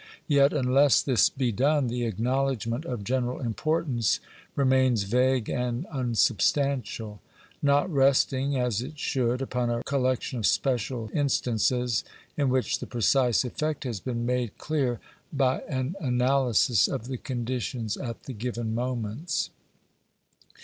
[0.27, 4.19] Yet, unless this be done, the acknowledgment of general importance
[4.55, 7.21] remains vague and unsubstantial;
[7.61, 12.03] not resting, as it should, upon a collection of special instances
[12.35, 14.99] in which the precise effect has been made clear,
[15.31, 19.51] by an analysis of the conditions at the given moments.